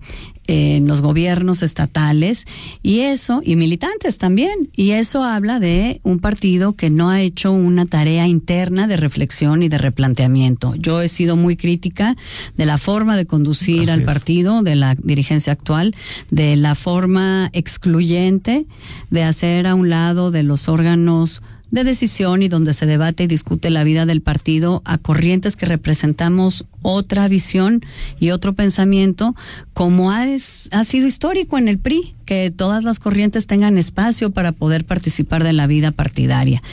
en 0.48 0.88
los 0.88 1.02
gobiernos 1.02 1.64
estatales 1.64 2.46
y 2.84 3.00
eso, 3.00 3.42
y 3.44 3.56
militantes 3.56 4.18
también, 4.18 4.70
y 4.76 4.92
eso 4.92 5.24
habla 5.24 5.60
de 5.60 6.00
un 6.04 6.20
partido 6.20 6.74
que 6.74 6.90
no 6.90 7.10
ha 7.10 7.22
hecho 7.22 7.52
una 7.52 7.86
tarea 7.86 8.28
interna 8.28 8.88
de 8.88 8.98
reflexión 8.98 9.64
y 9.64 9.70
de 9.70 9.78
replanteamiento. 9.78 10.76
Yo 10.76 11.02
he 11.02 11.08
sido 11.08 11.36
muy 11.36 11.58
crítica 11.58 12.16
de 12.58 12.66
la 12.66 12.78
forma 12.78 13.18
de 13.18 13.26
conducir 13.26 13.90
al 13.90 14.04
partido, 14.04 14.62
de 14.62 14.76
la 14.76 14.96
dirigencia 14.96 15.54
actual, 15.54 15.96
de 16.30 16.56
la 16.56 16.76
forma 16.76 17.50
excluyente 17.54 18.66
de 19.10 19.24
hacer 19.24 19.68
a 19.68 19.76
un 19.76 19.90
lado 19.90 20.32
de 20.32 20.44
los 20.44 20.70
órganos 20.70 21.42
de 21.76 21.84
decisión 21.84 22.42
y 22.42 22.48
donde 22.48 22.74
se 22.74 22.88
debate 22.88 23.24
y 23.24 23.28
discute 23.28 23.70
la 23.70 23.84
vida 23.84 24.08
del 24.08 24.22
partido 24.22 24.82
a 24.86 24.98
corrientes 24.98 25.56
que 25.56 25.68
representamos 25.68 26.66
otra 26.82 27.28
visión 27.28 27.82
y 28.20 28.32
otro 28.32 28.54
pensamiento, 28.54 29.36
como 29.74 30.12
ha, 30.12 30.24
ha 30.24 30.84
sido 30.84 31.08
histórico 31.08 31.58
en 31.60 31.68
el 31.68 31.78
PRI, 31.78 32.16
que 32.26 32.50
todas 32.50 32.84
las 32.84 32.98
corrientes 32.98 33.46
tengan 33.46 33.78
espacio 33.78 34.32
para 34.32 34.52
poder 34.54 34.86
participar 34.86 35.44
de 35.44 35.54
la 35.54 35.68
vida 35.68 35.92
partidaria. 35.92 36.64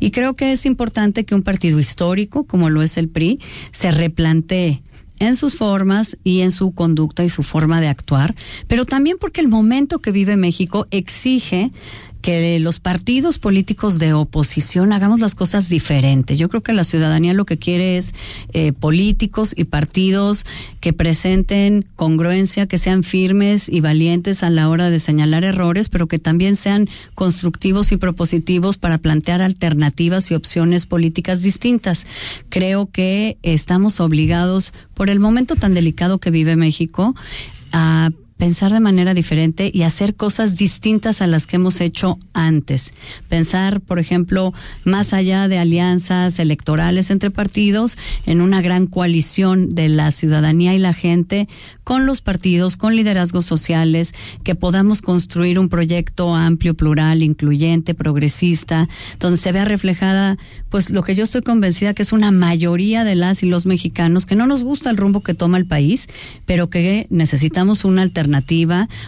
Y 0.00 0.10
creo 0.10 0.34
que 0.34 0.52
es 0.52 0.64
importante 0.64 1.24
que 1.24 1.34
un 1.34 1.42
partido 1.42 1.78
histórico, 1.78 2.44
como 2.44 2.70
lo 2.70 2.82
es 2.82 2.96
el 2.96 3.08
PRI, 3.08 3.40
se 3.70 3.90
replantee 3.90 4.80
en 5.18 5.36
sus 5.36 5.56
formas 5.56 6.16
y 6.24 6.40
en 6.40 6.50
su 6.50 6.72
conducta 6.72 7.22
y 7.22 7.28
su 7.28 7.42
forma 7.42 7.80
de 7.80 7.88
actuar, 7.88 8.34
pero 8.66 8.84
también 8.84 9.18
porque 9.20 9.40
el 9.40 9.48
momento 9.48 10.00
que 10.00 10.10
vive 10.10 10.36
México 10.36 10.88
exige 10.90 11.70
que 12.22 12.60
los 12.60 12.78
partidos 12.78 13.38
políticos 13.38 13.98
de 13.98 14.14
oposición 14.14 14.92
hagamos 14.92 15.18
las 15.20 15.34
cosas 15.34 15.68
diferentes. 15.68 16.38
Yo 16.38 16.48
creo 16.48 16.62
que 16.62 16.72
la 16.72 16.84
ciudadanía 16.84 17.34
lo 17.34 17.44
que 17.44 17.58
quiere 17.58 17.96
es 17.96 18.14
eh, 18.52 18.72
políticos 18.72 19.52
y 19.56 19.64
partidos 19.64 20.46
que 20.80 20.92
presenten 20.92 21.84
congruencia, 21.96 22.66
que 22.66 22.78
sean 22.78 23.02
firmes 23.02 23.68
y 23.68 23.80
valientes 23.80 24.44
a 24.44 24.50
la 24.50 24.68
hora 24.68 24.88
de 24.88 25.00
señalar 25.00 25.42
errores, 25.42 25.88
pero 25.88 26.06
que 26.06 26.20
también 26.20 26.54
sean 26.54 26.88
constructivos 27.14 27.90
y 27.90 27.96
propositivos 27.96 28.78
para 28.78 28.98
plantear 28.98 29.42
alternativas 29.42 30.30
y 30.30 30.34
opciones 30.34 30.86
políticas 30.86 31.42
distintas. 31.42 32.06
Creo 32.48 32.86
que 32.86 33.36
estamos 33.42 33.98
obligados, 34.00 34.72
por 34.94 35.10
el 35.10 35.18
momento 35.18 35.56
tan 35.56 35.74
delicado 35.74 36.18
que 36.18 36.30
vive 36.30 36.54
México, 36.54 37.16
a 37.72 38.10
pensar 38.42 38.72
de 38.72 38.80
manera 38.80 39.14
diferente 39.14 39.70
y 39.72 39.84
hacer 39.84 40.16
cosas 40.16 40.56
distintas 40.56 41.22
a 41.22 41.28
las 41.28 41.46
que 41.46 41.54
hemos 41.54 41.80
hecho 41.80 42.18
antes. 42.32 42.92
Pensar, 43.28 43.80
por 43.80 44.00
ejemplo, 44.00 44.52
más 44.82 45.14
allá 45.14 45.46
de 45.46 45.58
alianzas 45.58 46.40
electorales 46.40 47.12
entre 47.12 47.30
partidos, 47.30 47.96
en 48.26 48.40
una 48.40 48.60
gran 48.60 48.88
coalición 48.88 49.76
de 49.76 49.88
la 49.88 50.10
ciudadanía 50.10 50.74
y 50.74 50.80
la 50.80 50.92
gente 50.92 51.46
con 51.84 52.04
los 52.04 52.20
partidos, 52.20 52.76
con 52.76 52.96
liderazgos 52.96 53.44
sociales, 53.44 54.12
que 54.42 54.56
podamos 54.56 55.02
construir 55.02 55.60
un 55.60 55.68
proyecto 55.68 56.34
amplio, 56.34 56.74
plural, 56.74 57.22
incluyente, 57.22 57.94
progresista, 57.94 58.88
donde 59.20 59.36
se 59.36 59.52
vea 59.52 59.64
reflejada, 59.64 60.36
pues 60.68 60.90
lo 60.90 61.04
que 61.04 61.14
yo 61.14 61.22
estoy 61.24 61.42
convencida 61.42 61.94
que 61.94 62.02
es 62.02 62.12
una 62.12 62.32
mayoría 62.32 63.04
de 63.04 63.14
las 63.14 63.44
y 63.44 63.48
los 63.48 63.66
mexicanos 63.66 64.26
que 64.26 64.34
no 64.34 64.48
nos 64.48 64.64
gusta 64.64 64.90
el 64.90 64.96
rumbo 64.96 65.22
que 65.22 65.34
toma 65.34 65.58
el 65.58 65.66
país, 65.66 66.08
pero 66.44 66.70
que 66.70 67.06
necesitamos 67.08 67.84
una 67.84 68.02
alternativa, 68.02 68.31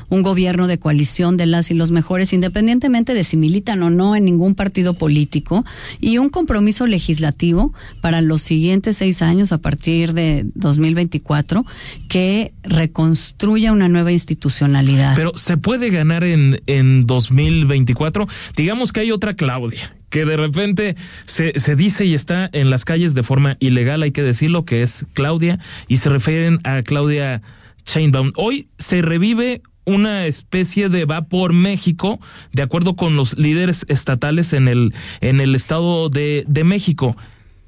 un 0.09 0.23
gobierno 0.23 0.67
de 0.67 0.79
coalición 0.79 1.37
de 1.37 1.47
las 1.47 1.71
y 1.71 1.75
los 1.75 1.91
mejores, 1.91 2.33
independientemente 2.33 3.15
de 3.15 3.25
si 3.25 3.37
militan 3.37 3.83
o 3.83 3.91
no 3.91 4.17
en 4.17 4.25
ningún 4.25 4.55
partido 4.55 4.95
político, 4.95 5.65
y 6.01 6.19
un 6.19 6.31
compromiso 6.31 6.87
legislativo 6.87 7.73
para 8.01 8.21
los 8.21 8.43
siguientes 8.43 8.97
seis 8.97 9.23
años 9.23 9.53
a 9.53 9.59
partir 9.59 10.13
de 10.13 10.47
2024 10.55 11.65
que 12.09 12.53
reconstruya 12.63 13.73
una 13.73 13.89
nueva 13.89 14.13
institucionalidad. 14.13 15.15
Pero 15.17 15.37
se 15.37 15.57
puede 15.57 15.91
ganar 15.91 16.25
en, 16.25 16.61
en 16.67 17.07
2024. 17.07 18.27
Digamos 18.57 18.93
que 18.93 19.01
hay 19.01 19.13
otra 19.13 19.35
Claudia 19.35 19.95
que 20.15 20.25
de 20.25 20.37
repente 20.37 20.95
se, 21.25 21.59
se 21.59 21.75
dice 21.75 22.05
y 22.05 22.15
está 22.15 22.49
en 22.53 22.71
las 22.71 22.85
calles 22.85 23.15
de 23.15 23.25
forma 23.25 23.57
ilegal, 23.59 24.01
hay 24.01 24.13
que 24.13 24.23
decirlo, 24.23 24.65
que 24.65 24.85
es 24.85 25.07
Claudia, 25.13 25.59
y 25.89 25.97
se 25.97 26.09
refieren 26.09 26.61
a 26.63 26.83
Claudia 26.83 27.43
Chainbaum. 27.85 28.33
Hoy 28.37 28.69
se 28.79 29.03
revive 29.03 29.63
una 29.85 30.27
especie 30.27 30.89
de 30.89 31.05
va 31.05 31.23
por 31.23 31.53
México, 31.53 32.21
de 32.53 32.63
acuerdo 32.63 32.97
con 32.97 33.17
los 33.17 33.37
líderes 33.37 33.85
estatales 33.89 34.53
en 34.53 34.69
el, 34.69 34.95
en 35.21 35.41
el 35.41 35.55
Estado 35.55 36.09
de, 36.09 36.45
de 36.49 36.65
México. 36.65 37.17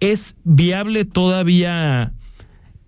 ¿Es 0.01 0.37
viable 0.45 1.05
todavía 1.05 2.13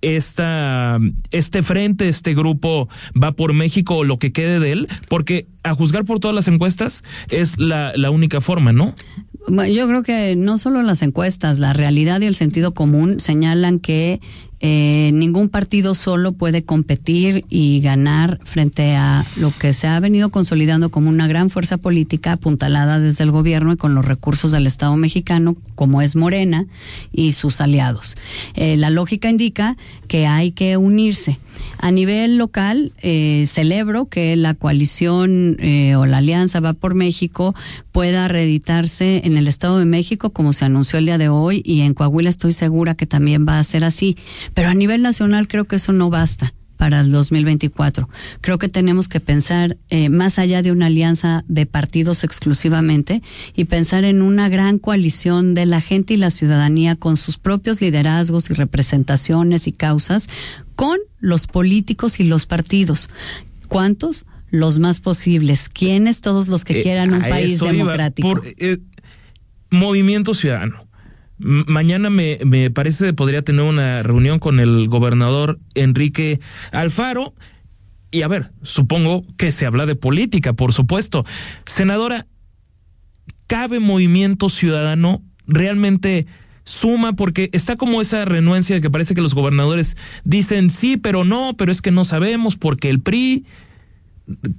esta, 0.00 0.98
este 1.30 1.62
frente, 1.62 2.08
este 2.08 2.34
grupo 2.34 2.88
va 3.20 3.32
por 3.32 3.52
México 3.52 3.96
o 3.96 4.04
lo 4.04 4.18
que 4.18 4.32
quede 4.32 4.60
de 4.60 4.72
él? 4.72 4.88
Porque 5.08 5.46
a 5.62 5.74
juzgar 5.74 6.04
por 6.04 6.20
todas 6.20 6.34
las 6.34 6.48
encuestas 6.48 7.02
es 7.30 7.58
la, 7.58 7.92
la 7.96 8.10
única 8.10 8.40
forma, 8.40 8.72
¿no? 8.72 8.94
Yo 9.48 9.88
creo 9.88 10.02
que 10.02 10.36
no 10.36 10.58
solo 10.58 10.82
las 10.82 11.00
encuestas, 11.00 11.58
la 11.58 11.72
realidad 11.72 12.20
y 12.20 12.26
el 12.26 12.34
sentido 12.34 12.74
común 12.74 13.18
señalan 13.18 13.78
que 13.78 14.20
eh, 14.60 15.10
ningún 15.14 15.48
partido 15.48 15.94
solo 15.94 16.32
puede 16.32 16.64
competir 16.64 17.44
y 17.48 17.80
ganar 17.80 18.40
frente 18.42 18.96
a 18.96 19.24
lo 19.36 19.52
que 19.52 19.72
se 19.72 19.86
ha 19.86 20.00
venido 20.00 20.30
consolidando 20.30 20.90
como 20.90 21.08
una 21.08 21.26
gran 21.26 21.48
fuerza 21.48 21.76
política 21.76 22.32
apuntalada 22.32 22.98
desde 22.98 23.24
el 23.24 23.30
gobierno 23.30 23.72
y 23.72 23.76
con 23.76 23.94
los 23.94 24.04
recursos 24.04 24.50
del 24.50 24.66
Estado 24.66 24.96
mexicano, 24.96 25.56
como 25.74 26.02
es 26.02 26.16
Morena 26.16 26.66
y 27.12 27.32
sus 27.32 27.60
aliados. 27.60 28.16
Eh, 28.54 28.76
la 28.76 28.90
lógica 28.90 29.30
indica 29.30 29.76
que 30.08 30.26
hay 30.26 30.50
que 30.52 30.76
unirse. 30.76 31.38
A 31.78 31.90
nivel 31.90 32.38
local, 32.38 32.92
eh, 33.02 33.44
celebro 33.46 34.06
que 34.06 34.34
la 34.36 34.54
coalición 34.54 35.56
eh, 35.60 35.94
o 35.96 36.06
la 36.06 36.18
alianza 36.18 36.60
va 36.60 36.72
por 36.72 36.94
México 36.94 37.54
pueda 37.92 38.28
reeditarse 38.28 39.22
en 39.24 39.36
el 39.36 39.48
Estado 39.48 39.78
de 39.78 39.84
México, 39.84 40.30
como 40.30 40.52
se 40.52 40.64
anunció 40.64 40.98
el 40.98 41.06
día 41.06 41.18
de 41.18 41.28
hoy, 41.28 41.62
y 41.64 41.80
en 41.80 41.94
Coahuila 41.94 42.30
estoy 42.30 42.52
segura 42.52 42.94
que 42.94 43.06
también 43.06 43.46
va 43.46 43.58
a 43.58 43.64
ser 43.64 43.84
así. 43.84 44.16
Pero 44.54 44.68
a 44.68 44.74
nivel 44.74 45.02
nacional 45.02 45.48
creo 45.48 45.66
que 45.66 45.76
eso 45.76 45.92
no 45.92 46.10
basta 46.10 46.54
para 46.78 47.00
el 47.00 47.12
2024. 47.12 48.08
Creo 48.40 48.56
que 48.56 48.68
tenemos 48.68 49.08
que 49.08 49.20
pensar 49.20 49.76
eh, 49.90 50.08
más 50.08 50.38
allá 50.38 50.62
de 50.62 50.72
una 50.72 50.86
alianza 50.86 51.44
de 51.48 51.66
partidos 51.66 52.24
exclusivamente 52.24 53.20
y 53.54 53.64
pensar 53.64 54.04
en 54.04 54.22
una 54.22 54.48
gran 54.48 54.78
coalición 54.78 55.52
de 55.52 55.66
la 55.66 55.82
gente 55.82 56.14
y 56.14 56.16
la 56.16 56.30
ciudadanía 56.30 56.96
con 56.96 57.18
sus 57.18 57.36
propios 57.36 57.82
liderazgos 57.82 58.48
y 58.48 58.54
representaciones 58.54 59.66
y 59.66 59.72
causas 59.72 60.30
con 60.76 60.98
los 61.18 61.48
políticos 61.48 62.20
y 62.20 62.24
los 62.24 62.46
partidos. 62.46 63.10
¿Cuántos? 63.66 64.24
Los 64.50 64.78
más 64.78 65.00
posibles. 65.00 65.68
¿Quiénes? 65.68 66.20
Todos 66.20 66.46
los 66.46 66.64
que 66.64 66.78
eh, 66.78 66.82
quieran 66.82 67.12
un 67.12 67.22
país 67.22 67.58
democrático. 67.58 68.28
Por, 68.28 68.44
eh, 68.56 68.78
movimiento 69.70 70.32
Ciudadano 70.32 70.87
Mañana 71.38 72.10
me, 72.10 72.38
me 72.44 72.70
parece 72.70 73.12
podría 73.12 73.42
tener 73.42 73.62
una 73.62 74.02
reunión 74.02 74.38
con 74.38 74.60
el 74.60 74.88
gobernador 74.88 75.58
Enrique 75.74 76.40
Alfaro. 76.72 77.34
Y 78.10 78.22
a 78.22 78.28
ver, 78.28 78.50
supongo 78.62 79.24
que 79.36 79.52
se 79.52 79.66
habla 79.66 79.86
de 79.86 79.94
política, 79.94 80.52
por 80.52 80.72
supuesto. 80.72 81.24
Senadora, 81.66 82.26
¿cabe 83.46 83.80
movimiento 83.80 84.48
ciudadano 84.48 85.22
realmente 85.46 86.26
suma? 86.64 87.14
Porque 87.14 87.50
está 87.52 87.76
como 87.76 88.00
esa 88.00 88.24
renuencia 88.24 88.76
de 88.76 88.80
que 88.80 88.90
parece 88.90 89.14
que 89.14 89.20
los 89.20 89.34
gobernadores 89.34 89.96
dicen 90.24 90.70
sí, 90.70 90.96
pero 90.96 91.24
no, 91.24 91.54
pero 91.56 91.70
es 91.70 91.82
que 91.82 91.90
no 91.90 92.04
sabemos 92.04 92.56
porque 92.56 92.88
el 92.90 93.00
PRI 93.00 93.44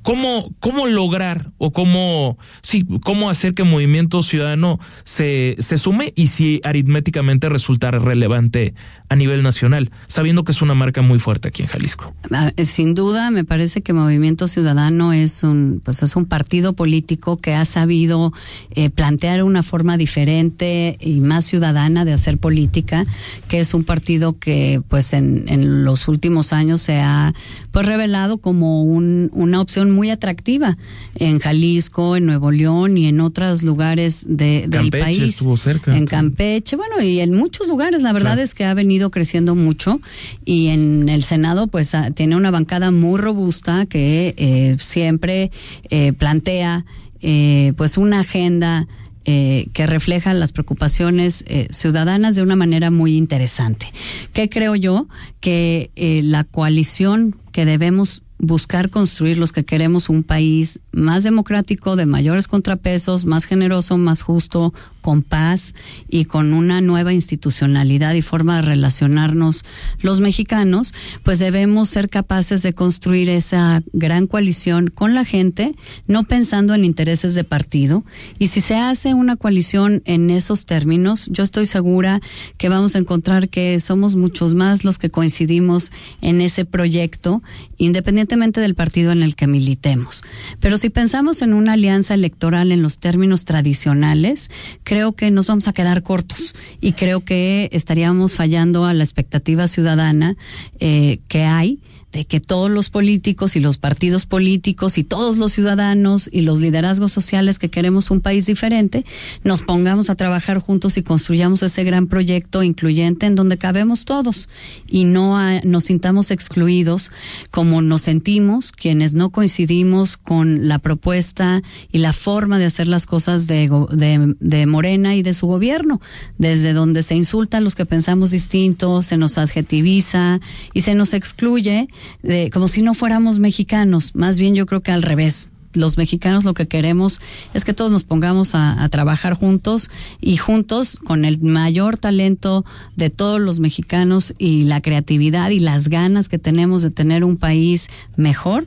¿Cómo, 0.02 0.54
¿Cómo 0.60 0.88
lograr 0.88 1.52
o 1.58 1.72
cómo, 1.72 2.38
sí, 2.62 2.86
cómo 3.04 3.30
hacer 3.30 3.54
que 3.54 3.64
Movimiento 3.64 4.24
Ciudadano 4.24 4.80
se, 5.04 5.56
se 5.60 5.78
sume 5.78 6.14
y 6.16 6.28
si 6.28 6.60
aritméticamente 6.64 7.50
resultar 7.50 8.02
relevante 8.02 8.74
a 9.10 9.16
nivel 9.16 9.44
nacional, 9.44 9.92
sabiendo 10.06 10.44
que 10.44 10.52
es 10.52 10.62
una 10.62 10.76
marca 10.76 11.02
muy 11.02 11.20
fuerte 11.20 11.48
aquí 11.48 11.64
en 11.64 11.68
Jalisco? 11.68 12.14
Ah, 12.32 12.52
sin 12.64 12.96
duda, 12.96 13.32
me 13.32 13.44
parece 13.44 13.82
que 13.82 13.94
Movimiento 13.94 14.48
Ciudadano 14.48 15.14
es 15.14 15.44
un, 15.44 15.82
pues 15.84 16.02
es 16.04 16.16
un 16.16 16.26
partido 16.26 16.74
político 16.74 17.38
que 17.38 17.54
ha 17.54 17.66
sabido 17.66 18.34
eh, 18.72 18.90
plantear 18.90 19.44
una 19.44 19.64
forma 19.64 19.98
diferente 19.98 20.98
y 21.00 21.22
más 21.22 21.46
ciudadana 21.46 22.06
de 22.06 22.14
hacer 22.14 22.38
política, 22.38 23.06
que 23.48 23.60
es 23.60 23.74
un 23.74 23.84
partido 23.84 24.34
que, 24.34 24.82
pues 24.88 25.14
en, 25.14 25.46
en 25.48 25.84
los 25.84 26.08
últimos 26.08 26.54
años 26.54 26.82
se 26.82 27.00
ha, 27.00 27.34
pues 27.72 27.86
revelado 27.86 28.38
como 28.38 28.84
un, 28.84 29.30
una 29.34 29.59
una 29.60 29.63
opción 29.63 29.92
muy 29.92 30.10
atractiva 30.10 30.78
en 31.16 31.39
Jalisco, 31.39 32.16
en 32.16 32.25
Nuevo 32.25 32.50
León 32.50 32.98
y 32.98 33.08
en 33.08 33.20
otros 33.20 33.62
lugares 33.62 34.25
de, 34.25 34.66
del 34.70 34.89
país. 34.89 35.34
Estuvo 35.34 35.58
cerca. 35.58 35.96
En 35.96 36.06
Campeche, 36.06 36.78
bueno, 36.78 37.01
y 37.01 37.20
en 37.20 37.34
muchos 37.34 37.68
lugares. 37.68 38.01
La 38.01 38.13
verdad 38.13 38.39
es 38.39 38.56
que 38.56 38.63
ha 38.63 38.74
venido 38.74 39.12
creciendo 39.12 39.56
mucho 39.56 40.00
y 40.46 40.68
en 40.68 41.10
el 41.10 41.25
Senado, 41.25 41.68
pues 41.68 41.94
ah, 41.94 42.12
tiene 42.12 42.38
una 42.38 42.51
bancada 42.51 42.92
muy 42.92 43.20
robusta 43.20 43.86
que 43.86 44.34
eh, 44.38 44.78
siempre 44.80 45.51
eh, 45.89 46.13
plantea 46.13 46.86
eh, 47.22 47.74
pues 47.75 47.98
una 47.98 48.22
agenda 48.22 48.88
eh, 49.25 49.68
que 49.74 49.86
refleja 49.86 50.34
las 50.34 50.54
preocupaciones 50.54 51.44
eh, 51.48 51.68
ciudadanas 51.70 52.36
de 52.38 52.42
una 52.42 52.56
manera 52.56 52.89
muy 52.89 53.18
interesante. 53.18 53.88
¿Qué 54.32 54.50
creo 54.50 54.75
yo? 54.75 55.08
Que 55.42 55.92
eh, 55.98 56.22
la 56.24 56.46
coalición 56.46 57.36
que 57.51 57.66
debemos 57.66 58.24
buscar 58.39 58.89
construir 58.89 59.38
los 59.38 59.51
que 59.51 59.65
queremos 59.65 60.10
un 60.10 60.24
país 60.24 60.79
más 60.91 61.24
democrático, 61.24 61.96
de 61.96 62.05
mayores 62.05 62.48
contrapesos, 62.48 63.25
más 63.25 63.46
generoso, 63.46 63.98
más 63.98 64.22
justo, 64.22 64.74
con 65.10 65.24
paz 65.24 65.74
y 66.08 66.25
con 66.25 66.54
una 66.54 66.82
nueva 66.82 67.13
institucionalidad 67.13 68.13
y 68.13 68.22
forma 68.22 68.58
de 68.58 68.62
relacionarnos 68.62 69.66
los 70.01 70.22
mexicanos, 70.22 70.94
pues 71.24 71.39
debemos 71.39 71.89
ser 71.89 72.10
capaces 72.10 72.62
de 72.62 72.74
construir 72.74 73.28
esa 73.32 73.82
gran 73.92 74.28
coalición 74.28 74.89
con 74.89 75.16
la 75.16 75.25
gente, 75.25 75.74
no 76.06 76.25
pensando 76.25 76.75
en 76.75 76.86
intereses 76.86 77.34
de 77.34 77.44
partido. 77.44 78.04
Y 78.38 78.50
si 78.50 78.62
se 78.62 78.75
hace 78.75 79.16
una 79.16 79.36
coalición 79.36 80.04
en 80.06 80.30
esos 80.30 80.68
términos, 80.68 81.28
yo 81.32 81.44
estoy 81.44 81.66
segura 81.66 82.22
que 82.60 82.70
vamos 82.70 82.94
a 82.94 83.00
encontrar 83.00 83.50
que 83.50 83.80
somos 83.80 84.16
muchos 84.16 84.54
más 84.54 84.84
los 84.84 85.00
que 85.00 85.10
coincidimos 85.10 85.92
en 86.22 86.39
ese 86.39 86.66
proyecto, 86.66 87.42
independientemente 87.78 88.62
del 88.62 88.75
partido 88.75 89.12
en 89.12 89.24
el 89.24 89.36
que 89.36 89.48
militemos. 89.48 90.22
Pero 90.60 90.78
si 90.78 90.92
pensamos 90.92 91.42
en 91.42 91.56
una 91.56 91.74
alianza 91.74 92.13
electoral 92.13 92.72
en 92.72 92.84
los 92.84 93.00
términos 93.00 93.46
tradicionales, 93.46 94.51
creo 94.84 94.99
que 95.15 95.32
nos 95.32 95.48
vamos 95.48 95.68
a 95.68 95.74
quedar 95.74 96.03
cortos 96.03 96.53
y 96.82 96.94
creo 96.94 97.22
que 97.22 97.70
estaríamos 97.72 98.36
fallando 98.36 98.86
a 98.86 98.94
la 98.94 99.03
expectativa 99.03 99.68
ciudadana 99.68 100.36
eh, 100.79 101.20
que 101.27 101.44
hay 101.44 101.79
de 102.12 102.25
que 102.25 102.39
todos 102.39 102.72
los 102.72 102.89
políticos 102.89 103.56
y 103.56 103.60
los 103.60 103.78
partidos 103.78 104.25
políticos 104.25 104.98
y 104.98 105.04
todos 105.04 105.38
los 105.38 105.54
ciudadanos 105.54 106.30
y 106.32 106.42
los 106.42 106.60
liderazgos 106.60 107.12
sociales 107.12 107.60
que 107.60 107.70
queremos 107.70 108.10
un 108.10 108.20
país 108.20 108.48
diferente, 108.48 109.06
nos 109.44 109.62
pongamos 109.62 110.10
a 110.10 110.16
trabajar 110.16 110.60
juntos 110.60 110.98
y 110.98 111.04
construyamos 111.04 111.62
ese 111.62 111.84
gran 111.84 112.08
proyecto 112.08 112.63
incluyente 112.63 113.28
en 113.28 113.36
donde 113.36 113.58
cabemos 113.58 114.06
todos 114.06 114.50
y 114.88 115.04
no 115.04 115.38
nos 115.63 115.86
sintamos 115.86 116.32
excluidos 116.32 117.12
como 117.51 117.82
nos 117.82 118.01
sentimos 118.01 118.72
quienes 118.72 119.13
no 119.13 119.30
coincidimos 119.30 120.18
con 120.18 120.68
la 120.68 120.80
propuesta 120.80 121.62
y 121.92 122.00
la 122.00 122.13
forma 122.13 122.58
de 122.58 122.66
hacer 122.66 122.88
las 122.88 123.06
cosas 123.06 123.46
de, 123.46 123.70
de, 123.92 124.36
de 124.39 124.66
Morena 124.66 125.16
y 125.16 125.22
de 125.22 125.34
su 125.34 125.46
gobierno, 125.46 126.01
desde 126.38 126.74
donde 126.74 127.04
se 127.04 127.16
insulta 127.16 127.58
a 127.58 127.62
los 127.62 127.75
que 127.75 127.86
pensamos 127.86 128.32
distinto, 128.32 129.04
se 129.04 129.18
nos 129.18 129.38
adjetiviza 129.38 130.39
y 130.74 130.82
se 130.82 130.96
nos 130.96 131.13
excluye 131.13 131.88
de, 132.24 132.50
como 132.51 132.68
si 132.68 132.82
no 132.82 132.94
fuéramos 132.94 133.39
mexicanos. 133.39 134.15
Más 134.15 134.39
bien 134.39 134.56
yo 134.56 134.65
creo 134.65 134.82
que 134.82 134.91
al 134.91 135.03
revés. 135.03 135.50
Los 135.74 136.00
mexicanos 136.00 136.46
lo 136.46 136.56
que 136.56 136.68
queremos 136.68 137.22
es 137.53 137.63
que 137.63 137.75
todos 137.75 137.91
nos 137.91 138.03
pongamos 138.03 138.56
a, 138.56 138.84
a 138.84 138.89
trabajar 138.89 139.36
juntos 139.36 139.91
y 140.20 140.38
juntos 140.38 140.98
con 140.98 141.25
el 141.25 141.39
mayor 141.41 141.96
talento 141.98 142.65
de 142.96 143.12
todos 143.12 143.39
los 143.39 143.60
mexicanos 143.60 144.34
y 144.39 144.63
la 144.63 144.82
creatividad 144.82 145.51
y 145.51 145.60
las 145.60 145.88
ganas 145.88 146.27
que 146.27 146.39
tenemos 146.39 146.82
de 146.82 146.89
tener 146.89 147.24
un 147.24 147.38
país 147.38 147.88
mejor 148.18 148.65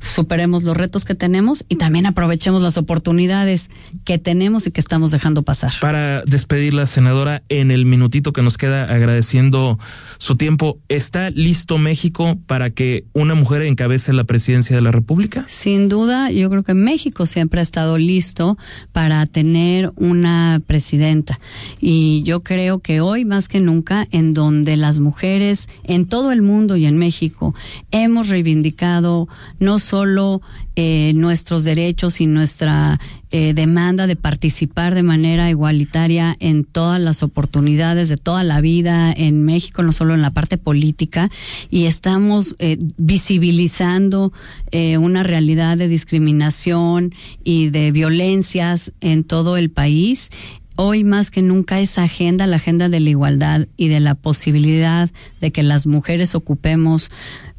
superemos 0.00 0.62
los 0.62 0.76
retos 0.76 1.04
que 1.04 1.14
tenemos 1.14 1.64
y 1.68 1.76
también 1.76 2.06
aprovechemos 2.06 2.62
las 2.62 2.76
oportunidades 2.76 3.70
que 4.04 4.18
tenemos 4.18 4.66
y 4.66 4.70
que 4.70 4.80
estamos 4.80 5.10
dejando 5.10 5.42
pasar. 5.42 5.72
Para 5.80 6.22
despedirla, 6.22 6.86
senadora, 6.86 7.42
en 7.48 7.70
el 7.70 7.84
minutito 7.84 8.32
que 8.32 8.42
nos 8.42 8.56
queda 8.56 8.84
agradeciendo 8.84 9.78
su 10.18 10.36
tiempo, 10.36 10.78
¿está 10.88 11.30
listo 11.30 11.78
México 11.78 12.38
para 12.46 12.70
que 12.70 13.04
una 13.12 13.34
mujer 13.34 13.62
encabece 13.62 14.12
la 14.12 14.24
presidencia 14.24 14.76
de 14.76 14.82
la 14.82 14.92
República? 14.92 15.44
Sin 15.48 15.88
duda, 15.88 16.30
yo 16.30 16.50
creo 16.50 16.62
que 16.62 16.74
México 16.74 17.26
siempre 17.26 17.60
ha 17.60 17.62
estado 17.62 17.98
listo 17.98 18.56
para 18.92 19.26
tener 19.26 19.92
una 19.96 20.60
presidenta 20.66 21.38
y 21.80 22.22
yo 22.22 22.42
creo 22.42 22.80
que 22.80 23.00
hoy 23.00 23.24
más 23.24 23.48
que 23.48 23.60
nunca 23.60 24.06
en 24.10 24.34
donde 24.34 24.76
las 24.76 24.98
mujeres 24.98 25.68
en 25.84 26.06
todo 26.06 26.32
el 26.32 26.42
mundo 26.42 26.76
y 26.76 26.86
en 26.86 26.98
México 26.98 27.54
hemos 27.90 28.28
reivindicado 28.28 29.28
no 29.66 29.80
solo 29.80 30.42
eh, 30.76 31.10
nuestros 31.16 31.64
derechos 31.64 32.20
y 32.20 32.28
nuestra 32.28 33.00
eh, 33.32 33.52
demanda 33.52 34.06
de 34.06 34.14
participar 34.14 34.94
de 34.94 35.02
manera 35.02 35.50
igualitaria 35.50 36.36
en 36.38 36.62
todas 36.62 37.00
las 37.00 37.24
oportunidades 37.24 38.08
de 38.08 38.16
toda 38.16 38.44
la 38.44 38.60
vida 38.60 39.12
en 39.12 39.42
México, 39.42 39.82
no 39.82 39.90
solo 39.90 40.14
en 40.14 40.22
la 40.22 40.30
parte 40.30 40.56
política, 40.56 41.28
y 41.68 41.86
estamos 41.86 42.54
eh, 42.60 42.78
visibilizando 42.96 44.32
eh, 44.70 44.98
una 44.98 45.24
realidad 45.24 45.76
de 45.76 45.88
discriminación 45.88 47.12
y 47.42 47.70
de 47.70 47.90
violencias 47.90 48.92
en 49.00 49.24
todo 49.24 49.56
el 49.56 49.70
país. 49.70 50.30
Hoy 50.76 51.02
más 51.02 51.32
que 51.32 51.42
nunca 51.42 51.80
esa 51.80 52.04
agenda, 52.04 52.46
la 52.46 52.56
agenda 52.56 52.88
de 52.88 53.00
la 53.00 53.10
igualdad 53.10 53.66
y 53.76 53.88
de 53.88 53.98
la 53.98 54.14
posibilidad 54.14 55.10
de 55.40 55.50
que 55.50 55.64
las 55.64 55.88
mujeres 55.88 56.36
ocupemos 56.36 57.10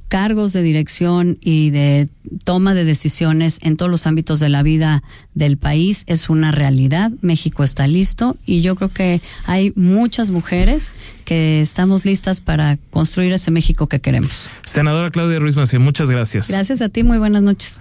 cargos 0.07 0.53
de 0.53 0.61
dirección 0.61 1.37
y 1.41 1.69
de 1.69 2.07
toma 2.43 2.73
de 2.73 2.83
decisiones 2.83 3.59
en 3.61 3.77
todos 3.77 3.91
los 3.91 4.07
ámbitos 4.07 4.39
de 4.39 4.49
la 4.49 4.63
vida 4.63 5.03
del 5.33 5.57
país 5.57 6.03
es 6.07 6.29
una 6.29 6.51
realidad. 6.51 7.11
México 7.21 7.63
está 7.63 7.87
listo 7.87 8.37
y 8.45 8.61
yo 8.61 8.75
creo 8.75 8.89
que 8.89 9.21
hay 9.45 9.73
muchas 9.75 10.29
mujeres 10.29 10.91
que 11.25 11.61
estamos 11.61 12.05
listas 12.05 12.39
para 12.41 12.77
construir 12.89 13.33
ese 13.33 13.51
México 13.51 13.87
que 13.87 13.99
queremos. 13.99 14.47
Senadora 14.63 15.09
Claudia 15.09 15.39
Ruiz 15.39 15.55
Macié, 15.55 15.79
muchas 15.79 16.09
gracias. 16.09 16.49
Gracias 16.49 16.81
a 16.81 16.89
ti, 16.89 17.03
muy 17.03 17.17
buenas 17.17 17.41
noches. 17.41 17.79